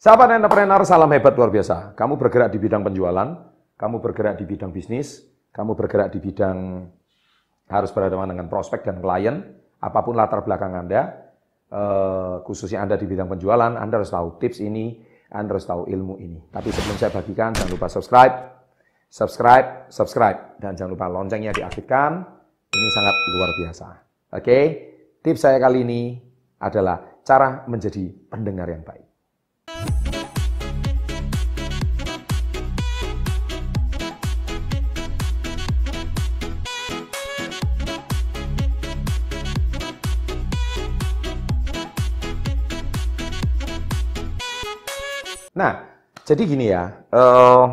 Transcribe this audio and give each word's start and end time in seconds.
Sahabat 0.00 0.32
entrepreneur, 0.32 0.80
salam 0.88 1.12
hebat 1.12 1.36
luar 1.36 1.52
biasa. 1.52 1.92
Kamu 1.92 2.16
bergerak 2.16 2.48
di 2.48 2.56
bidang 2.56 2.80
penjualan, 2.80 3.36
kamu 3.76 4.00
bergerak 4.00 4.40
di 4.40 4.48
bidang 4.48 4.72
bisnis, 4.72 5.28
kamu 5.52 5.76
bergerak 5.76 6.16
di 6.16 6.24
bidang 6.24 6.88
harus 7.68 7.92
berhadapan 7.92 8.32
dengan 8.32 8.48
prospek 8.48 8.80
dan 8.80 9.04
klien, 9.04 9.44
apa 9.76 10.00
pun 10.00 10.16
latar 10.16 10.40
belakang 10.40 10.72
Anda, 10.72 11.20
eh, 11.68 12.36
khususnya 12.48 12.80
Anda 12.80 12.96
di 12.96 13.04
bidang 13.04 13.28
penjualan, 13.28 13.76
Anda 13.76 14.00
harus 14.00 14.08
tahu 14.08 14.40
tips 14.40 14.64
ini, 14.64 15.04
Anda 15.28 15.60
harus 15.60 15.68
tahu 15.68 15.84
ilmu 15.84 16.16
ini. 16.16 16.48
Tapi 16.48 16.72
sebelum 16.72 16.96
saya 16.96 17.12
bagikan, 17.12 17.52
jangan 17.52 17.68
lupa 17.68 17.92
subscribe, 17.92 18.34
subscribe, 19.12 19.92
subscribe, 19.92 20.56
dan 20.64 20.80
jangan 20.80 20.96
lupa 20.96 21.12
loncengnya 21.12 21.52
diaktifkan. 21.52 22.24
Ini 22.72 22.88
sangat 22.96 23.14
luar 23.36 23.50
biasa. 23.52 23.86
Oke, 24.32 24.58
tips 25.20 25.44
saya 25.44 25.60
kali 25.60 25.84
ini 25.84 26.16
adalah 26.56 27.20
cara 27.20 27.68
menjadi 27.68 28.08
pendengar 28.32 28.64
yang 28.64 28.80
baik. 28.80 29.09
Nah, 45.60 45.72
jadi 46.24 46.42
gini 46.48 46.72
ya, 46.72 47.04
uh, 47.12 47.64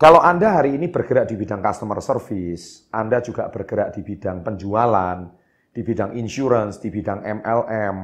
kalau 0.00 0.20
Anda 0.24 0.56
hari 0.56 0.80
ini 0.80 0.88
bergerak 0.88 1.28
di 1.28 1.36
bidang 1.36 1.60
customer 1.60 2.00
service, 2.00 2.88
Anda 2.88 3.20
juga 3.20 3.52
bergerak 3.52 3.92
di 3.92 4.00
bidang 4.00 4.40
penjualan, 4.40 5.28
di 5.76 5.84
bidang 5.84 6.16
insurance, 6.16 6.80
di 6.80 6.88
bidang 6.88 7.20
MLM, 7.20 7.96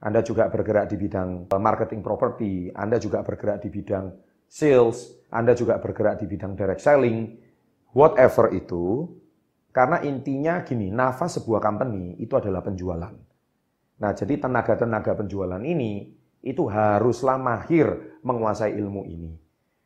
Anda 0.00 0.24
juga 0.24 0.48
bergerak 0.48 0.88
di 0.88 0.96
bidang 0.96 1.52
marketing 1.52 2.00
property, 2.00 2.72
Anda 2.72 2.96
juga 2.96 3.20
bergerak 3.20 3.60
di 3.60 3.68
bidang 3.68 4.16
sales, 4.48 5.20
Anda 5.28 5.52
juga 5.52 5.76
bergerak 5.76 6.24
di 6.24 6.26
bidang 6.26 6.56
direct 6.56 6.80
selling, 6.80 7.36
whatever 7.92 8.48
itu, 8.56 9.12
karena 9.76 10.00
intinya 10.08 10.64
gini, 10.64 10.88
nafas 10.88 11.36
sebuah 11.36 11.60
company 11.60 12.16
itu 12.16 12.32
adalah 12.32 12.64
penjualan. 12.64 13.12
Nah, 14.00 14.12
jadi 14.16 14.40
tenaga-tenaga 14.40 15.20
penjualan 15.20 15.60
ini 15.60 16.19
itu 16.40 16.64
haruslah 16.68 17.36
mahir 17.36 18.18
menguasai 18.24 18.72
ilmu 18.76 19.04
ini. 19.04 19.32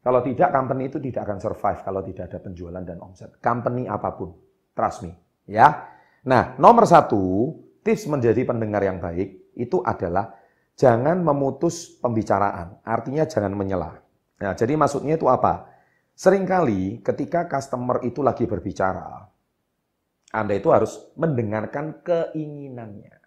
Kalau 0.05 0.21
tidak, 0.21 0.53
company 0.53 0.93
itu 0.93 1.01
tidak 1.01 1.25
akan 1.25 1.39
survive 1.41 1.81
kalau 1.81 2.05
tidak 2.05 2.29
ada 2.29 2.39
penjualan 2.39 2.85
dan 2.85 3.01
omset. 3.01 3.41
Company 3.41 3.89
apa 3.89 4.13
pun, 4.13 4.37
trust 4.77 5.09
me. 5.09 5.17
Ya. 5.49 5.97
Nah, 6.29 6.53
nomor 6.61 6.85
satu, 6.85 7.57
tips 7.81 8.05
menjadi 8.13 8.45
pendengar 8.45 8.85
yang 8.85 9.01
baik 9.01 9.57
itu 9.57 9.81
adalah 9.81 10.37
jangan 10.77 11.25
memutus 11.25 11.97
pembicaraan. 12.05 12.85
Artinya 12.85 13.25
jangan 13.25 13.57
menyela. 13.57 13.97
Nah, 14.45 14.53
jadi 14.53 14.77
maksudnya 14.77 15.17
itu 15.17 15.25
apa? 15.25 15.73
Seringkali 16.15 17.01
ketika 17.01 17.49
customer 17.49 18.05
itu 18.05 18.21
lagi 18.21 18.45
berbicara, 18.45 19.25
Anda 20.37 20.55
itu 20.55 20.69
harus 20.69 21.01
mendengarkan 21.17 22.05
keinginannya. 22.05 23.24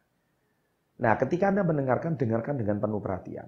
Nah, 0.97 1.13
ketika 1.21 1.53
Anda 1.53 1.61
mendengarkan, 1.61 2.17
dengarkan 2.17 2.57
dengan 2.57 2.81
penuh 2.81 2.97
perhatian. 2.97 3.47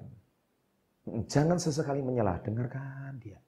Jangan 1.25 1.57
sesekali 1.57 2.05
menyelah, 2.05 2.37
dengarkan 2.45 3.17
dia. 3.17 3.41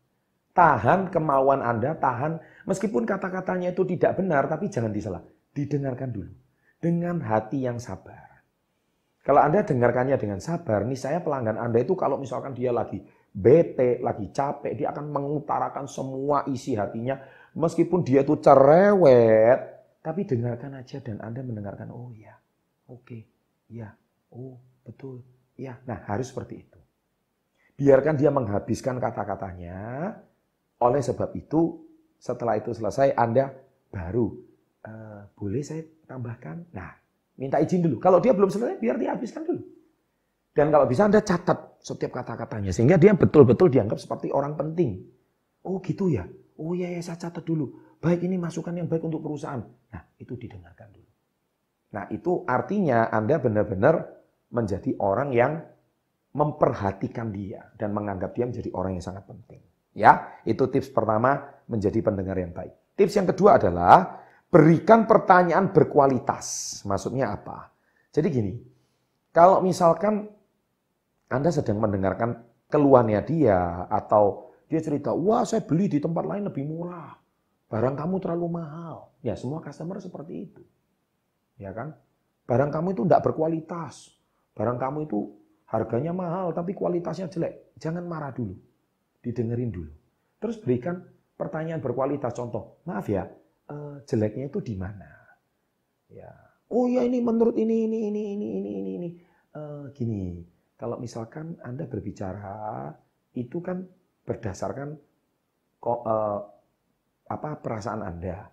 Tahan 0.52 1.13
kemauan 1.13 1.61
Anda, 1.61 1.94
tahan 1.94 2.66
meskipun 2.66 3.05
kata-katanya 3.05 3.72
itu 3.72 3.85
tidak 3.85 4.17
benar, 4.17 4.49
tapi 4.49 4.73
jangan 4.73 4.89
disalah. 4.89 5.22
Didengarkan 5.53 6.09
dulu. 6.09 6.33
Dengan 6.81 7.22
hati 7.22 7.61
yang 7.61 7.77
sabar. 7.77 8.41
Kalau 9.22 9.38
Anda 9.38 9.61
dengarkannya 9.61 10.17
dengan 10.17 10.41
sabar, 10.41 10.81
nih 10.81 10.97
saya 10.97 11.22
pelanggan 11.22 11.61
Anda 11.61 11.85
itu 11.85 11.94
kalau 11.94 12.17
misalkan 12.17 12.57
dia 12.57 12.73
lagi 12.73 13.05
bete, 13.29 14.02
lagi 14.02 14.33
capek, 14.33 14.73
dia 14.73 14.89
akan 14.89 15.13
mengutarakan 15.13 15.85
semua 15.85 16.41
isi 16.49 16.73
hatinya. 16.73 17.22
Meskipun 17.53 18.02
dia 18.02 18.25
itu 18.25 18.33
cerewet, 18.41 19.61
tapi 20.01 20.25
dengarkan 20.25 20.81
aja 20.81 20.97
dan 21.06 21.22
Anda 21.22 21.45
mendengarkan, 21.45 21.94
oh 21.94 22.09
ya, 22.18 22.33
oke. 22.89 23.06
Okay 23.06 23.22
Ya, 23.71 23.95
oh 24.35 24.59
betul. 24.83 25.23
Ya, 25.55 25.79
nah 25.87 26.03
harus 26.11 26.27
seperti 26.27 26.67
itu. 26.67 26.79
Biarkan 27.79 28.19
dia 28.19 28.29
menghabiskan 28.29 28.99
kata-katanya. 28.99 30.11
Oleh 30.83 30.99
sebab 30.99 31.31
itu, 31.37 31.87
setelah 32.19 32.59
itu 32.59 32.75
selesai, 32.75 33.15
Anda 33.15 33.53
baru 33.89 34.33
e, 34.81 34.91
boleh 35.37 35.61
saya 35.63 35.85
tambahkan. 36.09 36.73
Nah, 36.73 36.91
minta 37.37 37.61
izin 37.61 37.85
dulu. 37.85 38.01
Kalau 38.01 38.19
dia 38.19 38.33
belum 38.33 38.49
selesai, 38.49 38.81
biar 38.81 38.97
dia 38.99 39.13
habiskan 39.13 39.45
dulu. 39.45 39.61
Dan 40.51 40.67
kalau 40.67 40.83
bisa 40.83 41.07
Anda 41.07 41.23
catat 41.23 41.79
setiap 41.79 42.11
kata-katanya 42.11 42.75
sehingga 42.75 42.99
dia 42.99 43.15
betul-betul 43.15 43.71
dianggap 43.71 43.97
seperti 43.97 44.29
orang 44.35 44.59
penting. 44.59 45.07
Oh 45.63 45.79
gitu 45.79 46.11
ya. 46.11 46.27
Oh 46.59 46.75
iya 46.75 46.91
ya 46.91 47.01
saya 47.01 47.17
catat 47.29 47.47
dulu. 47.47 47.97
Baik 48.01 48.25
ini 48.27 48.35
masukan 48.35 48.73
yang 48.75 48.89
baik 48.89 49.05
untuk 49.05 49.23
perusahaan. 49.23 49.61
Nah, 49.63 50.03
itu 50.19 50.35
didengarkan 50.35 50.91
dulu. 50.91 51.00
Nah, 51.91 52.07
itu 52.07 52.47
artinya 52.47 53.12
Anda 53.12 53.35
benar-benar 53.38 54.07
menjadi 54.52 54.96
orang 55.00 55.35
yang 55.35 55.59
memperhatikan 56.31 57.35
dia 57.35 57.68
dan 57.75 57.91
menganggap 57.91 58.31
dia 58.31 58.47
menjadi 58.47 58.72
orang 58.72 58.96
yang 58.96 59.03
sangat 59.03 59.28
penting. 59.28 59.59
Ya, 59.91 60.40
itu 60.47 60.63
tips 60.72 60.88
pertama 60.88 61.51
menjadi 61.68 62.00
pendengar 62.00 62.40
yang 62.40 62.56
baik. 62.56 62.72
Tips 62.96 63.19
yang 63.19 63.28
kedua 63.28 63.59
adalah 63.59 64.24
berikan 64.47 65.03
pertanyaan 65.03 65.75
berkualitas. 65.75 66.80
Maksudnya 66.88 67.35
apa? 67.35 67.75
Jadi 68.16 68.28
gini, 68.31 68.53
kalau 69.35 69.59
misalkan 69.59 70.31
Anda 71.28 71.51
sedang 71.51 71.84
mendengarkan 71.84 72.40
keluhannya 72.72 73.19
dia 73.28 73.88
atau 73.91 74.56
dia 74.72 74.80
cerita, 74.80 75.12
wah 75.12 75.44
saya 75.44 75.68
beli 75.68 75.91
di 75.91 76.00
tempat 76.00 76.24
lain 76.24 76.47
lebih 76.47 76.63
murah, 76.63 77.19
barang 77.68 77.96
kamu 78.00 78.16
terlalu 78.24 78.47
mahal. 78.63 79.12
Ya 79.19 79.35
semua 79.35 79.59
customer 79.59 80.00
seperti 80.00 80.47
itu 80.47 80.63
ya 81.61 81.72
kan? 81.77 81.94
Barang 82.49 82.73
kamu 82.73 82.97
itu 82.97 83.05
tidak 83.05 83.22
berkualitas. 83.29 84.09
Barang 84.57 84.81
kamu 84.81 85.05
itu 85.05 85.29
harganya 85.69 86.11
mahal 86.11 86.51
tapi 86.51 86.73
kualitasnya 86.73 87.29
jelek. 87.29 87.77
Jangan 87.77 88.03
marah 88.03 88.33
dulu. 88.33 88.57
Didengerin 89.22 89.69
dulu. 89.69 89.94
Terus 90.41 90.57
berikan 90.57 91.05
pertanyaan 91.38 91.79
berkualitas. 91.79 92.33
Contoh, 92.33 92.81
maaf 92.89 93.05
ya, 93.05 93.29
eh, 93.69 93.95
jeleknya 94.09 94.50
itu 94.50 94.59
di 94.59 94.73
mana? 94.73 95.09
Ya. 96.09 96.33
Oh 96.71 96.89
ya 96.89 97.05
ini 97.05 97.21
menurut 97.21 97.55
ini 97.55 97.85
ini 97.85 98.09
ini 98.09 98.21
ini 98.33 98.47
ini 98.57 98.71
ini 98.81 98.91
ini. 98.97 99.09
Eh, 99.53 99.85
gini, 99.94 100.41
kalau 100.75 100.97
misalkan 100.97 101.55
Anda 101.61 101.85
berbicara 101.85 102.89
itu 103.38 103.61
kan 103.61 103.85
berdasarkan 104.25 104.97
kok 105.77 106.01
eh, 106.09 106.39
apa 107.31 107.50
perasaan 107.61 108.01
Anda. 108.01 108.50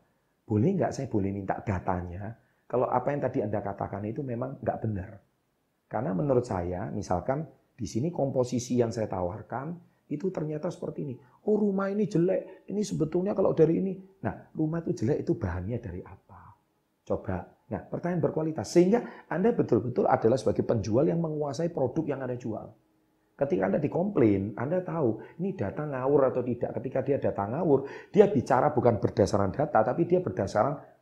Boleh 0.48 0.70
nggak 0.76 0.92
saya 0.92 1.08
boleh 1.08 1.32
minta 1.32 1.60
datanya? 1.60 2.47
Kalau 2.68 2.84
apa 2.84 3.08
yang 3.16 3.24
tadi 3.24 3.40
Anda 3.40 3.64
katakan 3.64 4.04
itu 4.04 4.20
memang 4.20 4.60
nggak 4.60 4.78
benar. 4.84 5.10
Karena 5.88 6.12
menurut 6.12 6.44
saya, 6.44 6.92
misalkan 6.92 7.48
di 7.72 7.88
sini 7.88 8.12
komposisi 8.12 8.76
yang 8.76 8.92
saya 8.92 9.08
tawarkan 9.08 9.72
itu 10.12 10.28
ternyata 10.28 10.68
seperti 10.68 11.08
ini. 11.08 11.14
Oh 11.48 11.56
rumah 11.56 11.88
ini 11.88 12.04
jelek, 12.04 12.68
ini 12.68 12.84
sebetulnya 12.84 13.32
kalau 13.32 13.56
dari 13.56 13.80
ini. 13.80 13.96
Nah 14.20 14.52
rumah 14.52 14.84
itu 14.84 14.92
jelek 14.92 15.24
itu 15.24 15.32
bahannya 15.40 15.80
dari 15.80 16.04
apa? 16.04 16.60
Coba. 17.08 17.40
Nah 17.72 17.80
pertanyaan 17.88 18.20
berkualitas. 18.20 18.68
Sehingga 18.68 19.24
Anda 19.32 19.56
betul-betul 19.56 20.04
adalah 20.04 20.36
sebagai 20.36 20.68
penjual 20.68 21.08
yang 21.08 21.24
menguasai 21.24 21.72
produk 21.72 22.04
yang 22.04 22.20
Anda 22.20 22.36
jual. 22.36 22.68
Ketika 23.38 23.70
Anda 23.70 23.80
dikomplain, 23.80 24.58
Anda 24.60 24.84
tahu 24.84 25.40
ini 25.40 25.56
data 25.56 25.88
ngawur 25.88 26.34
atau 26.34 26.44
tidak. 26.44 26.74
Ketika 26.82 27.00
dia 27.00 27.16
data 27.16 27.48
ngawur, 27.48 28.10
dia 28.12 28.28
bicara 28.28 28.74
bukan 28.74 28.98
berdasarkan 29.00 29.54
data, 29.56 29.78
tapi 29.80 30.04
dia 30.04 30.18
berdasarkan 30.18 30.97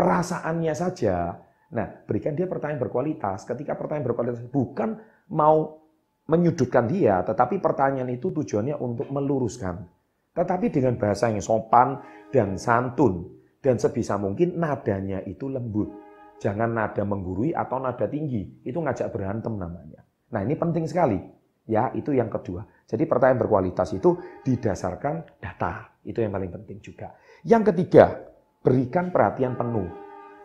perasaannya 0.00 0.72
saja. 0.72 1.36
Nah, 1.76 1.86
berikan 2.08 2.32
dia 2.32 2.48
pertanyaan 2.48 2.80
berkualitas. 2.80 3.44
Ketika 3.44 3.76
pertanyaan 3.76 4.08
berkualitas 4.08 4.40
bukan 4.48 4.96
mau 5.36 5.76
menyudutkan 6.24 6.88
dia, 6.88 7.20
tetapi 7.20 7.60
pertanyaan 7.60 8.08
itu 8.08 8.32
tujuannya 8.32 8.80
untuk 8.80 9.12
meluruskan. 9.12 9.84
Tetapi 10.32 10.72
dengan 10.72 10.96
bahasa 10.96 11.28
yang 11.28 11.44
sopan 11.44 12.00
dan 12.32 12.56
santun. 12.56 13.28
Dan 13.60 13.76
sebisa 13.76 14.16
mungkin 14.16 14.56
nadanya 14.56 15.20
itu 15.28 15.52
lembut. 15.52 15.92
Jangan 16.40 16.72
nada 16.72 17.04
menggurui 17.04 17.52
atau 17.52 17.76
nada 17.76 18.08
tinggi. 18.08 18.64
Itu 18.64 18.80
ngajak 18.80 19.12
berantem 19.12 19.52
namanya. 19.60 20.00
Nah 20.32 20.40
ini 20.40 20.56
penting 20.56 20.88
sekali. 20.88 21.20
Ya, 21.68 21.92
itu 21.92 22.16
yang 22.16 22.32
kedua. 22.32 22.64
Jadi 22.88 23.04
pertanyaan 23.04 23.44
berkualitas 23.44 23.92
itu 23.92 24.16
didasarkan 24.48 25.36
data. 25.44 25.92
Itu 26.00 26.24
yang 26.24 26.32
paling 26.32 26.48
penting 26.48 26.80
juga. 26.80 27.12
Yang 27.44 27.76
ketiga, 27.76 28.29
berikan 28.60 29.08
perhatian 29.08 29.56
penuh. 29.56 29.88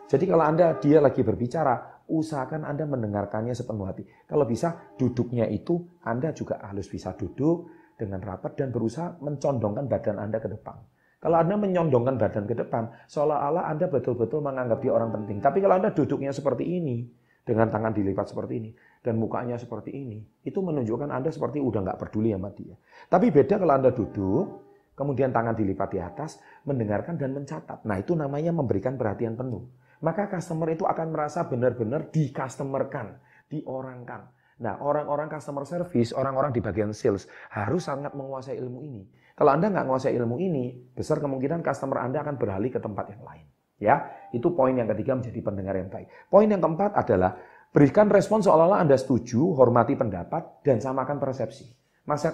Jadi 0.06 0.24
kalau 0.24 0.44
Anda 0.46 0.78
dia 0.80 1.02
lagi 1.02 1.20
berbicara, 1.20 2.04
usahakan 2.08 2.64
Anda 2.64 2.86
mendengarkannya 2.86 3.52
sepenuh 3.52 3.86
hati. 3.90 4.06
Kalau 4.24 4.46
bisa 4.46 4.94
duduknya 4.96 5.44
itu 5.50 5.82
Anda 6.06 6.32
juga 6.32 6.62
harus 6.62 6.86
bisa 6.86 7.12
duduk 7.12 7.68
dengan 7.98 8.22
rapat 8.22 8.54
dan 8.56 8.70
berusaha 8.70 9.18
mencondongkan 9.18 9.90
badan 9.90 10.16
Anda 10.22 10.38
ke 10.38 10.48
depan. 10.48 10.78
Kalau 11.16 11.36
Anda 11.42 11.58
menyondongkan 11.58 12.20
badan 12.20 12.44
ke 12.44 12.54
depan, 12.54 12.92
seolah-olah 13.08 13.66
Anda 13.66 13.88
betul-betul 13.90 14.44
menganggap 14.44 14.78
dia 14.84 14.92
orang 14.94 15.10
penting. 15.10 15.42
Tapi 15.42 15.58
kalau 15.64 15.74
Anda 15.80 15.90
duduknya 15.90 16.30
seperti 16.30 16.62
ini, 16.62 17.08
dengan 17.42 17.66
tangan 17.72 17.90
dilipat 17.90 18.30
seperti 18.30 18.52
ini, 18.62 18.70
dan 19.02 19.16
mukanya 19.18 19.56
seperti 19.58 19.90
ini, 19.96 20.22
itu 20.44 20.58
menunjukkan 20.60 21.08
Anda 21.10 21.32
seperti 21.32 21.58
udah 21.58 21.82
nggak 21.82 21.98
peduli 21.98 22.30
sama 22.36 22.52
dia. 22.52 22.76
Tapi 23.10 23.32
beda 23.32 23.54
kalau 23.58 23.74
Anda 23.74 23.90
duduk, 23.90 24.65
kemudian 24.96 25.30
tangan 25.30 25.52
dilipat 25.52 25.88
di 25.92 26.00
atas, 26.00 26.40
mendengarkan 26.64 27.20
dan 27.20 27.36
mencatat. 27.36 27.84
Nah 27.84 27.96
itu 28.00 28.16
namanya 28.16 28.50
memberikan 28.50 28.96
perhatian 28.96 29.36
penuh. 29.36 29.68
Maka 30.00 30.26
customer 30.32 30.72
itu 30.72 30.88
akan 30.88 31.12
merasa 31.12 31.44
benar-benar 31.44 32.08
di-customerkan, 32.08 33.16
diorangkan. 33.52 34.28
Nah, 34.56 34.80
orang-orang 34.80 35.28
customer 35.28 35.68
service, 35.68 36.16
orang-orang 36.16 36.48
di 36.52 36.64
bagian 36.64 36.92
sales 36.96 37.28
harus 37.52 37.84
sangat 37.84 38.16
menguasai 38.16 38.56
ilmu 38.56 38.80
ini. 38.84 39.04
Kalau 39.36 39.52
Anda 39.52 39.68
nggak 39.68 39.84
menguasai 39.84 40.16
ilmu 40.16 40.36
ini, 40.40 40.72
besar 40.96 41.20
kemungkinan 41.20 41.60
customer 41.60 42.00
Anda 42.00 42.24
akan 42.24 42.40
beralih 42.40 42.72
ke 42.72 42.80
tempat 42.80 43.12
yang 43.12 43.24
lain. 43.24 43.46
Ya, 43.76 44.08
itu 44.32 44.48
poin 44.56 44.72
yang 44.72 44.88
ketiga 44.88 45.12
menjadi 45.12 45.40
pendengar 45.44 45.76
yang 45.76 45.92
baik. 45.92 46.08
Poin 46.32 46.48
yang 46.48 46.60
keempat 46.64 46.96
adalah 46.96 47.36
Berikan 47.76 48.08
respon 48.08 48.40
seolah-olah 48.40 48.80
Anda 48.80 48.96
setuju, 48.96 49.52
hormati 49.52 50.00
pendapat, 50.00 50.64
dan 50.64 50.80
samakan 50.80 51.20
persepsi. 51.20 51.68
Maksud, 52.08 52.32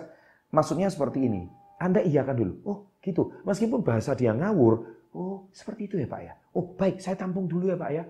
maksudnya 0.54 0.86
seperti 0.86 1.26
ini. 1.26 1.50
Anda 1.82 2.00
iyakan 2.06 2.36
dulu. 2.38 2.54
Oh 2.62 2.78
gitu. 3.02 3.34
Meskipun 3.42 3.82
bahasa 3.82 4.14
dia 4.14 4.30
ngawur. 4.30 4.86
Oh 5.18 5.50
seperti 5.50 5.90
itu 5.90 5.94
ya 5.98 6.06
Pak 6.06 6.20
ya. 6.22 6.34
Oh 6.54 6.64
baik 6.78 7.02
saya 7.02 7.18
tampung 7.18 7.50
dulu 7.50 7.74
ya 7.74 7.76
Pak 7.76 7.90
ya. 7.90 8.04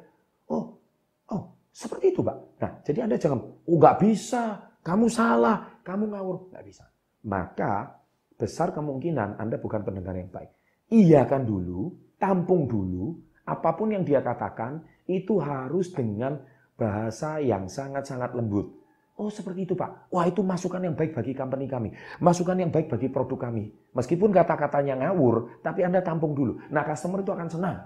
Oh, 0.53 0.77
oh 1.33 1.43
seperti 1.73 2.13
itu 2.13 2.21
Pak. 2.21 2.37
Nah 2.61 2.71
jadi 2.85 3.09
Anda 3.09 3.17
jangan, 3.17 3.41
oh 3.41 3.77
nggak 3.81 3.97
bisa. 4.05 4.61
Kamu 4.85 5.09
salah. 5.09 5.81
Kamu 5.81 6.13
ngawur. 6.13 6.53
Nggak 6.53 6.65
bisa. 6.69 6.85
Maka 7.25 7.97
besar 8.37 8.75
kemungkinan 8.75 9.39
Anda 9.41 9.57
bukan 9.57 9.87
pendengar 9.87 10.19
yang 10.19 10.29
baik. 10.29 10.51
Iyakan 10.93 11.43
dulu, 11.49 11.95
tampung 12.21 12.69
dulu. 12.69 13.17
Apa 13.49 13.75
pun 13.75 13.95
yang 13.95 14.05
dia 14.05 14.21
katakan 14.21 14.83
itu 15.09 15.39
harus 15.39 15.91
dengan 15.91 16.39
bahasa 16.75 17.39
yang 17.39 17.71
sangat-sangat 17.71 18.35
lembut. 18.35 18.82
Oh 19.21 19.29
seperti 19.29 19.69
itu 19.69 19.77
Pak. 19.77 20.09
Wah 20.09 20.25
itu 20.25 20.41
masukan 20.41 20.81
yang 20.81 20.97
baik 20.97 21.13
bagi 21.13 21.37
company 21.37 21.69
kami. 21.69 21.93
Masukan 22.25 22.57
yang 22.57 22.73
baik 22.73 22.89
bagi 22.89 23.13
produk 23.13 23.49
kami. 23.49 23.69
Meskipun 23.93 24.33
kata-katanya 24.33 25.05
ngawur, 25.05 25.61
tapi 25.61 25.85
Anda 25.85 26.01
tampung 26.01 26.33
dulu. 26.33 26.57
Nah 26.73 26.81
customer 26.83 27.21
itu 27.21 27.33
akan 27.33 27.49
senang. 27.53 27.77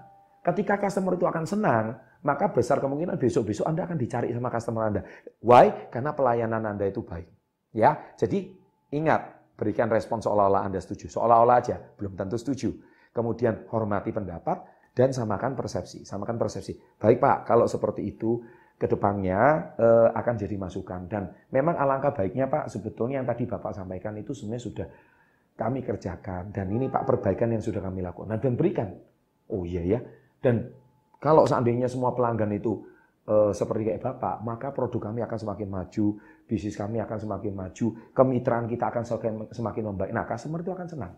Ketika 0.47 0.79
customer 0.79 1.19
itu 1.19 1.27
akan 1.27 1.43
senang, 1.43 1.99
maka 2.23 2.47
besar 2.55 2.79
kemungkinan 2.79 3.19
besok-besok 3.19 3.67
Anda 3.67 3.83
akan 3.91 3.99
dicari 3.99 4.31
sama 4.31 4.47
customer 4.47 4.83
Anda. 4.87 5.03
Why? 5.43 5.91
Karena 5.91 6.15
pelayanan 6.15 6.63
Anda 6.63 6.87
itu 6.87 7.03
baik. 7.03 7.27
Ya, 7.75 7.99
jadi 8.15 8.55
ingat 8.95 9.55
berikan 9.59 9.91
respon 9.91 10.23
seolah-olah 10.23 10.63
Anda 10.63 10.79
setuju. 10.79 11.11
Seolah-olah 11.11 11.57
aja, 11.59 11.83
belum 11.99 12.15
tentu 12.15 12.39
setuju. 12.39 12.71
Kemudian 13.11 13.67
hormati 13.75 14.15
pendapat 14.15 14.63
dan 14.95 15.11
samakan 15.11 15.59
persepsi. 15.59 16.07
Samakan 16.07 16.39
persepsi. 16.39 16.79
Baik 16.97 17.19
Pak, 17.19 17.51
kalau 17.51 17.67
seperti 17.67 18.07
itu 18.07 18.39
ke 18.77 18.87
depannya 18.87 19.73
eh, 19.81 20.09
akan 20.13 20.35
jadi 20.37 20.57
masukan. 20.61 21.09
Dan 21.09 21.33
memang 21.49 21.81
alangkah 21.81 22.13
baiknya 22.13 22.47
Pak, 22.47 22.69
sebetulnya 22.69 23.25
yang 23.25 23.29
tadi 23.29 23.49
Bapak 23.49 23.73
sampaikan 23.73 24.13
itu 24.21 24.37
sebenarnya 24.37 24.65
sudah 24.65 24.87
kami 25.57 25.81
kerjakan. 25.81 26.53
Dan 26.53 26.69
ini 26.69 26.93
Pak 26.93 27.09
perbaikan 27.09 27.49
yang 27.57 27.65
sudah 27.65 27.81
kami 27.81 28.05
lakukan. 28.05 28.29
Nah, 28.29 28.39
dan 28.41 28.55
berikan. 28.55 28.93
Oh 29.49 29.65
iya 29.65 29.83
ya. 29.83 30.01
Dan 30.45 30.69
kalau 31.17 31.49
seandainya 31.49 31.89
semua 31.89 32.13
pelanggan 32.13 32.53
itu 32.53 32.85
eh, 33.25 33.53
seperti 33.57 33.93
kayak 33.93 34.05
Bapak, 34.05 34.45
maka 34.45 34.69
produk 34.77 35.09
kami 35.09 35.25
akan 35.25 35.39
semakin 35.41 35.69
maju, 35.73 36.07
bisnis 36.45 36.77
kami 36.77 37.01
akan 37.01 37.17
semakin 37.17 37.53
maju, 37.57 37.87
kemitraan 38.13 38.69
kita 38.69 38.93
akan 38.93 39.03
semakin, 39.09 39.33
semakin 39.57 39.83
membaik. 39.89 40.13
Nah, 40.13 40.29
customer 40.29 40.61
itu 40.61 40.73
akan 40.77 40.87
senang. 40.87 41.13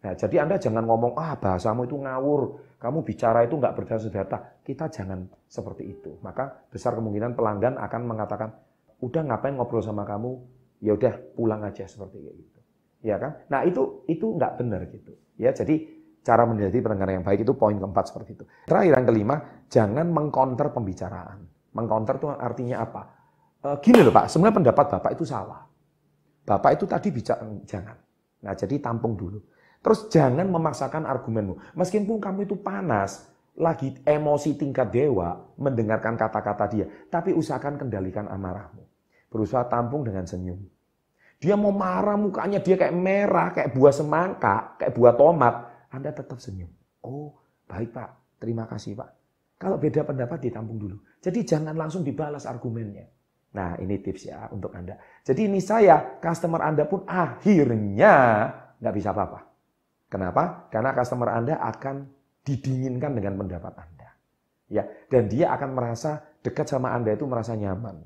Nah, 0.00 0.12
jadi 0.14 0.44
Anda 0.44 0.56
jangan 0.56 0.84
ngomong, 0.84 1.12
ah 1.16 1.34
bahasamu 1.36 1.88
itu 1.88 1.96
ngawur, 1.98 2.40
kamu 2.86 3.02
bicara 3.02 3.42
itu 3.42 3.58
nggak 3.58 3.74
berdasar 3.74 4.14
data. 4.14 4.38
Kita 4.62 4.86
jangan 4.86 5.26
seperti 5.50 5.90
itu. 5.90 6.22
Maka 6.22 6.70
besar 6.70 6.94
kemungkinan 6.94 7.34
pelanggan 7.34 7.82
akan 7.82 8.00
mengatakan, 8.06 8.54
udah 9.02 9.26
ngapain 9.26 9.58
ngobrol 9.58 9.82
sama 9.82 10.06
kamu, 10.06 10.38
ya 10.78 10.94
udah 10.94 11.34
pulang 11.34 11.66
aja 11.66 11.82
seperti 11.82 12.22
itu. 12.30 12.60
Ya 13.02 13.18
kan? 13.18 13.42
Nah 13.50 13.66
itu 13.66 14.06
itu 14.06 14.38
nggak 14.38 14.62
benar 14.62 14.86
gitu. 14.86 15.18
Ya 15.34 15.50
jadi 15.50 15.82
cara 16.22 16.46
menjadi 16.46 16.78
pendengar 16.78 17.10
yang 17.10 17.26
baik 17.26 17.42
itu 17.42 17.58
poin 17.58 17.74
keempat 17.74 18.14
seperti 18.14 18.38
itu. 18.38 18.44
Terakhir 18.70 19.02
yang 19.02 19.06
kelima, 19.10 19.36
jangan 19.66 20.06
mengkonter 20.06 20.70
pembicaraan. 20.70 21.42
Mengkonter 21.74 22.22
itu 22.22 22.26
artinya 22.30 22.76
apa? 22.86 23.02
E, 23.66 23.68
gini 23.82 24.06
loh 24.06 24.14
Pak, 24.14 24.30
sebenarnya 24.30 24.62
pendapat 24.62 24.86
Bapak 24.94 25.10
itu 25.10 25.26
salah. 25.26 25.66
Bapak 26.46 26.78
itu 26.78 26.86
tadi 26.86 27.10
bicara 27.10 27.42
jangan. 27.66 27.98
Nah 28.46 28.54
jadi 28.54 28.78
tampung 28.78 29.18
dulu. 29.18 29.42
Terus 29.86 30.10
jangan 30.10 30.50
memaksakan 30.50 31.06
argumenmu. 31.06 31.78
Meskipun 31.78 32.18
kamu 32.18 32.50
itu 32.50 32.58
panas, 32.58 33.30
lagi 33.54 33.94
emosi 34.02 34.58
tingkat 34.58 34.90
dewa, 34.90 35.46
mendengarkan 35.54 36.18
kata-kata 36.18 36.66
dia. 36.66 36.90
Tapi 37.06 37.30
usahakan 37.30 37.78
kendalikan 37.78 38.26
amarahmu. 38.26 38.82
Berusaha 39.30 39.62
tampung 39.70 40.02
dengan 40.02 40.26
senyum. 40.26 40.58
Dia 41.38 41.54
mau 41.54 41.70
marah 41.70 42.18
mukanya, 42.18 42.58
dia 42.58 42.74
kayak 42.74 42.98
merah, 42.98 43.54
kayak 43.54 43.78
buah 43.78 43.94
semangka, 43.94 44.74
kayak 44.74 44.90
buah 44.90 45.14
tomat. 45.14 45.54
Anda 45.94 46.10
tetap 46.10 46.42
senyum. 46.42 46.74
Oh, 47.06 47.38
baik 47.70 47.94
Pak. 47.94 48.42
Terima 48.42 48.66
kasih 48.66 48.98
Pak. 48.98 49.10
Kalau 49.54 49.78
beda 49.78 50.02
pendapat 50.02 50.50
ditampung 50.50 50.82
dulu. 50.82 50.98
Jadi 51.22 51.46
jangan 51.46 51.78
langsung 51.78 52.02
dibalas 52.02 52.42
argumennya. 52.42 53.06
Nah 53.54 53.78
ini 53.78 54.02
tips 54.02 54.34
ya 54.34 54.50
untuk 54.50 54.74
Anda. 54.74 54.98
Jadi 55.22 55.46
ini 55.46 55.62
saya, 55.62 56.18
customer 56.18 56.66
Anda 56.66 56.90
pun 56.90 57.06
akhirnya 57.06 58.16
nggak 58.82 58.94
bisa 58.98 59.14
apa-apa. 59.14 59.45
Kenapa? 60.06 60.70
Karena 60.70 60.94
customer 60.94 61.34
Anda 61.34 61.58
akan 61.58 62.06
didinginkan 62.46 63.12
dengan 63.18 63.34
pendapat 63.42 63.74
Anda. 63.74 64.08
Ya, 64.66 64.82
dan 65.10 65.30
dia 65.30 65.54
akan 65.54 65.74
merasa 65.74 66.22
dekat 66.42 66.70
sama 66.70 66.94
Anda 66.94 67.14
itu 67.14 67.26
merasa 67.26 67.54
nyaman. 67.58 68.02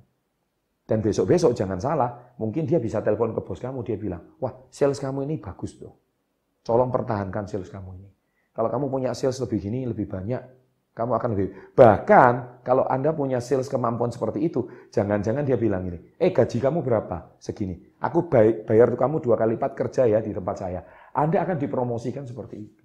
Dan 0.85 0.99
besok-besok 1.05 1.55
jangan 1.55 1.79
salah, 1.79 2.35
mungkin 2.41 2.67
dia 2.67 2.82
bisa 2.82 2.99
telepon 2.99 3.31
ke 3.31 3.41
bos 3.47 3.62
kamu, 3.62 3.87
dia 3.87 3.94
bilang, 3.94 4.35
wah 4.43 4.67
sales 4.75 4.99
kamu 4.99 5.23
ini 5.23 5.38
bagus 5.38 5.79
tuh. 5.79 5.94
Tolong 6.67 6.91
pertahankan 6.91 7.47
sales 7.47 7.70
kamu 7.70 7.91
ini. 8.03 8.11
Kalau 8.50 8.67
kamu 8.67 8.91
punya 8.91 9.14
sales 9.14 9.38
lebih 9.38 9.62
gini, 9.62 9.87
lebih 9.87 10.11
banyak, 10.11 10.43
kamu 10.90 11.12
akan 11.16 11.28
lebih. 11.38 11.48
Bahkan 11.72 12.62
kalau 12.66 12.84
Anda 12.84 13.14
punya 13.14 13.38
sales 13.38 13.70
kemampuan 13.70 14.10
seperti 14.10 14.42
itu, 14.42 14.66
jangan-jangan 14.90 15.46
dia 15.46 15.54
bilang 15.54 15.87
ini, 15.87 16.19
eh 16.19 16.34
gaji 16.34 16.58
kamu 16.58 16.82
berapa? 16.82 17.38
Segini. 17.38 17.78
Aku 18.02 18.26
bayar 18.31 18.90
kamu 18.98 19.22
dua 19.22 19.38
kali 19.38 19.54
lipat 19.54 19.72
kerja 19.78 20.10
ya 20.10 20.19
di 20.19 20.34
tempat 20.34 20.56
saya. 20.58 20.81
Anda 21.14 21.46
akan 21.46 21.56
dipromosikan 21.56 22.26
seperti 22.26 22.56
itu. 22.58 22.82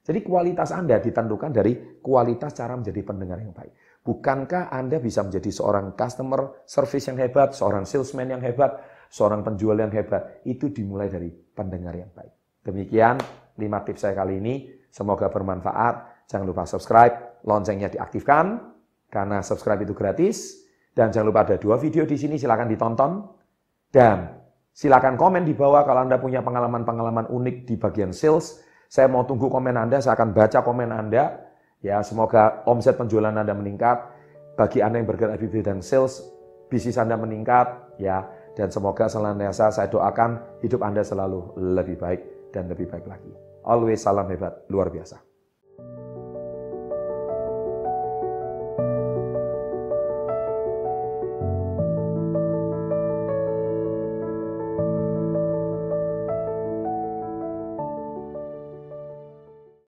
Jadi 0.00 0.24
kualitas 0.24 0.72
Anda 0.72 0.96
ditentukan 0.96 1.50
dari 1.52 2.00
kualitas 2.00 2.56
cara 2.56 2.72
menjadi 2.72 3.00
pendengar 3.04 3.38
yang 3.38 3.52
baik. 3.52 4.00
Bukankah 4.00 4.72
Anda 4.72 4.96
bisa 4.96 5.20
menjadi 5.20 5.52
seorang 5.52 5.92
customer 5.92 6.64
service 6.64 7.04
yang 7.12 7.20
hebat, 7.20 7.52
seorang 7.52 7.84
salesman 7.84 8.32
yang 8.32 8.40
hebat, 8.40 8.80
seorang 9.12 9.44
penjual 9.44 9.76
yang 9.76 9.92
hebat? 9.92 10.40
Itu 10.48 10.72
dimulai 10.72 11.12
dari 11.12 11.28
pendengar 11.28 11.92
yang 11.92 12.08
baik. 12.16 12.64
Demikian 12.64 13.20
5 13.60 13.86
tips 13.86 14.00
saya 14.00 14.16
kali 14.16 14.40
ini. 14.40 14.54
Semoga 14.88 15.28
bermanfaat. 15.28 16.19
Jangan 16.30 16.46
lupa 16.46 16.62
subscribe, 16.62 17.42
loncengnya 17.42 17.90
diaktifkan, 17.90 18.62
karena 19.10 19.42
subscribe 19.42 19.82
itu 19.82 19.98
gratis. 19.98 20.62
Dan 20.94 21.10
jangan 21.10 21.26
lupa 21.34 21.42
ada 21.42 21.58
dua 21.58 21.74
video 21.82 22.06
di 22.06 22.14
sini, 22.14 22.38
silahkan 22.38 22.70
ditonton. 22.70 23.26
Dan 23.90 24.40
Silakan 24.70 25.18
komen 25.18 25.42
di 25.42 25.52
bawah 25.52 25.82
kalau 25.82 26.06
Anda 26.06 26.16
punya 26.16 26.40
pengalaman-pengalaman 26.46 27.28
unik 27.28 27.56
di 27.66 27.74
bagian 27.76 28.14
sales. 28.14 28.62
Saya 28.88 29.10
mau 29.10 29.26
tunggu 29.26 29.50
komen 29.50 29.76
Anda, 29.76 30.00
saya 30.00 30.16
akan 30.16 30.32
baca 30.34 30.62
komen 30.62 30.90
Anda. 30.94 31.36
Ya, 31.84 32.00
semoga 32.00 32.62
omset 32.64 32.96
penjualan 32.96 33.34
Anda 33.34 33.54
meningkat. 33.54 33.98
Bagi 34.56 34.80
Anda 34.80 35.02
yang 35.02 35.08
bergerak 35.08 35.36
di 35.40 35.48
bidang 35.52 35.84
sales, 35.84 36.24
bisnis 36.72 36.96
Anda 36.96 37.20
meningkat, 37.20 37.98
ya. 38.00 38.24
Dan 38.56 38.72
semoga 38.72 39.06
selanjutnya 39.06 39.54
saya 39.54 39.86
doakan 39.86 40.58
hidup 40.64 40.82
Anda 40.82 41.06
selalu 41.06 41.60
lebih 41.76 41.96
baik 42.00 42.50
dan 42.50 42.66
lebih 42.66 42.90
baik 42.90 43.06
lagi. 43.06 43.30
Always 43.62 44.02
salam 44.02 44.26
hebat, 44.32 44.64
luar 44.72 44.90
biasa. 44.90 45.29
thank 48.80 49.04
you. 49.04 49.09